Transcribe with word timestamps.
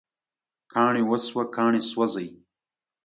کاڼي 0.71 1.03
وسوه، 1.09 1.43
کاڼي 1.55 1.81
سوزی 1.91 2.27